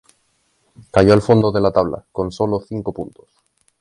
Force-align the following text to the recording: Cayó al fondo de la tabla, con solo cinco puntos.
Cayó 0.89 1.13
al 1.13 1.21
fondo 1.21 1.51
de 1.51 1.61
la 1.61 1.71
tabla, 1.71 2.03
con 2.11 2.31
solo 2.31 2.59
cinco 2.67 2.91
puntos. 2.91 3.29